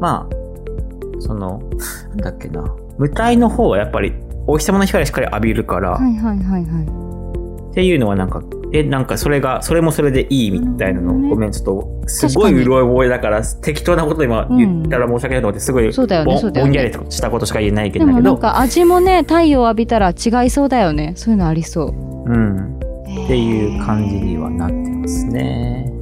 [0.00, 1.62] まあ、その、
[2.08, 2.74] なんだっけな。
[2.98, 4.14] 無体の方はやっぱり、
[4.46, 16.70] お日様の光しっかり浴びるから、はいはいはいはいっていうのはなんか、え、なんかそれが、それもそれでいいみたいなの、ごめん、ちょっと、すごいうろ覚えだから、適当なこと今言ったら申し訳ないと思って、すごい、そうだよねぼそうだよね。
[16.70, 21.14] ぼんやりとしたことしか言えないけでどだけど、もなんか味もね太陽浴びたら違いそうだよね。
[21.16, 22.30] そういうのありそう。
[22.30, 22.78] うん。
[22.78, 25.92] っていう感じにはなってますね。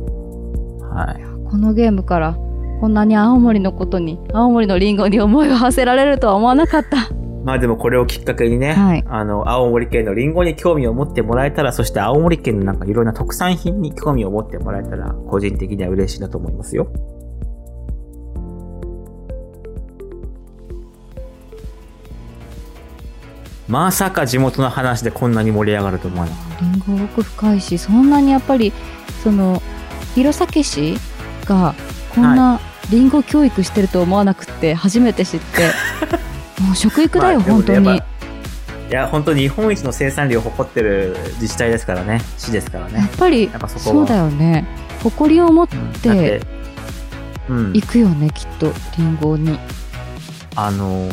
[0.83, 1.51] はい。
[1.51, 2.37] このゲームから
[2.81, 7.09] こんなに青森のことに青森のリンゴに思いを馳せられるとは思わなかった
[7.49, 9.05] まあでもこれをきっかけにね、はい。
[9.09, 16.93] あの、青森県のリンゴに興味を持ってもらえたら、そして青森県のなんかいろんな特産品に興味を持ってもらえたら、個人的には嬉しいなと思いますよ。
[23.67, 28.73] まさか地元の話でこんなに盛り上がると思わなかっリンゴ奥深いしそんなにやっぱり
[29.23, 29.63] その
[30.15, 30.97] 弘前市
[31.45, 31.75] が
[32.15, 35.71] こんなリンゴ教育してると思わなくって初めて知って
[36.69, 37.97] もう食育だよ、まあ本当に。
[37.97, 38.01] い
[38.91, 42.21] や、本当に日本一の生産量を誇ってる自治体ですからね。
[42.37, 43.17] 市ですからやねっ。
[43.17, 44.67] ぱりやっぱそこはそうだよね
[45.03, 46.43] 誇りを持ってって、
[47.49, 47.75] うん。
[47.75, 49.59] いくよねきっとリンゴに
[50.57, 51.09] あの、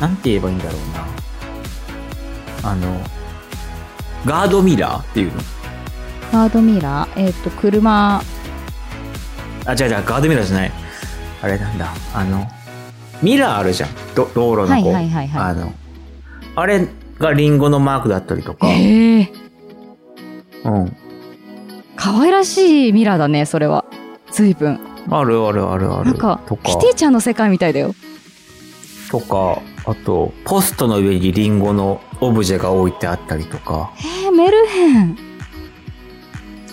[0.00, 2.70] なんて言えばいいんだろうな。
[2.70, 3.00] あの、
[4.24, 5.40] ガードミラーっていうの？
[6.32, 7.26] ガードミラー？
[7.26, 8.22] えっ、と車
[9.66, 10.72] あ、違う違う、ガードミラーじゃない。
[11.42, 11.92] あれなんだ。
[12.14, 12.48] あの、
[13.22, 13.90] ミラーあるじゃん。
[14.14, 14.92] ど道路のこう。
[14.92, 15.72] はいはいあの、
[16.56, 16.86] あれ
[17.18, 18.66] がリンゴのマークだったりとか。
[18.68, 19.32] へえ
[20.64, 20.96] うん。
[21.96, 23.84] 可愛らしいミラーだねそれは
[24.30, 24.78] 随分
[25.10, 26.04] あるあるあるある。
[26.04, 27.94] なんかとかキ、ティちゃんの世界みたいだよ
[29.10, 33.90] とか、あと、ポストの上にリンゴのオブジェが置いてあったりとか。
[34.24, 35.16] えー、メルヘン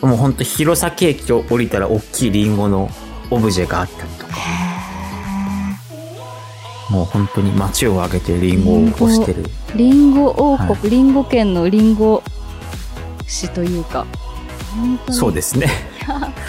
[0.02, 2.90] もうほんと弘前駅を降りたら大きいリンゴの
[3.32, 4.36] オブジェがあったりとか。
[6.90, 9.46] もう本当に街を挙げてリンゴを押してる。
[9.76, 12.22] リンゴ王国、はリンゴ県のリンゴ
[13.28, 14.06] 市というか。
[15.10, 15.68] そうですね。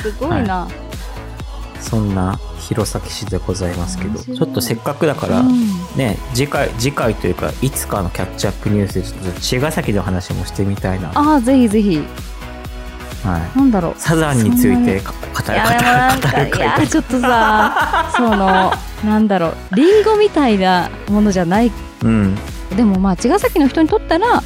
[0.02, 0.68] すごいな、
[1.80, 5.70] そんな弘前市でございますけど、ちょっとせっかくだから、うん。
[5.96, 11.08] ね、次回、次回というか、いつかのキャッチアップニュースでちょっと茅ヶ崎の話もしてみたいな。
[11.08, 12.02] はああぜひぜひ
[13.54, 13.58] い。
[13.58, 13.94] なんだろう。
[13.96, 15.58] サザンについてか語る、語る、
[16.32, 16.50] 語るい。
[16.50, 18.72] 回やちょっとさ その
[19.04, 19.74] なんだろう。
[19.74, 21.72] リンゴみたいなものじゃない。
[22.02, 22.36] うん。
[22.76, 24.42] でもまあ茅ヶ崎の人にとったら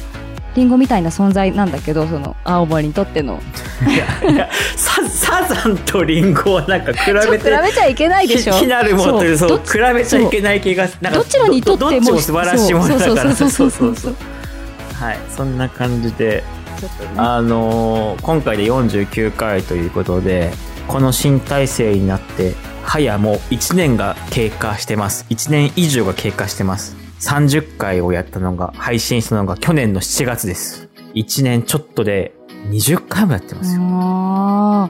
[0.55, 3.41] リンゴみたいな存在なんだけどその青森にとっての。
[3.87, 8.53] いや、いや、ササザンとリンゴはなんか比ちょっと比べて、べちゃいけないでしょ。
[8.53, 13.95] 気になるものという、そう、比べちゃいけない気が、なんかどちらにとっても素晴らしいものだから、そうそうそう。
[13.95, 15.03] そうそうそう。
[15.03, 16.43] はい、そんな感じで、
[16.81, 20.51] ちょっとねあのー今回で49回ということで、
[20.87, 25.27] この新体制になって、早もう1年が経過してます。
[25.29, 26.95] 1年以上が経過してます。
[27.19, 30.89] 30回をやったのが、配信したのが去年の7月です。
[31.13, 32.33] 1年ちょっとで
[32.69, 33.81] 20回もやってますよ。
[33.83, 34.89] あ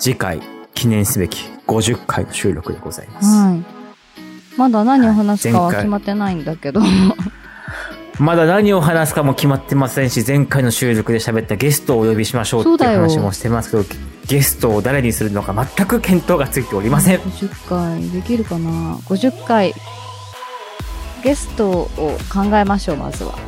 [0.00, 0.40] 次回、
[0.74, 3.26] 記念すべき50回の収録でございまあ、す。
[3.36, 3.64] はい。
[4.56, 6.80] まだ何を話すかは決まってないんだけど。
[8.18, 13.84] まだ何を話すかも決まってませんし、前回の収録で喋ったゲストをお呼びしましょうっていう話もしてますけど、
[14.26, 17.20] ゲストを誰にするのか全く見当がついておりません。
[17.20, 19.72] 50回できるかな ?50 回。
[21.22, 21.88] ゲストを
[22.32, 23.38] 考えましょう、まずは。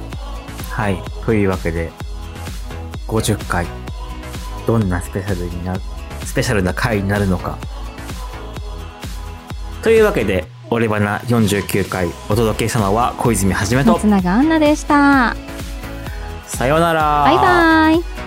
[0.71, 1.03] はい。
[1.27, 1.91] というわけで、
[3.09, 3.67] 50回、
[4.69, 5.81] どんなスペシャルになる、
[6.25, 7.59] スペシャルな回になるのか。
[9.83, 15.35] というわけで、俺バナ49回お届けしたのは小泉はじめと松、永アンナでした。
[16.47, 17.25] さようなら。
[17.25, 18.20] バイバイ。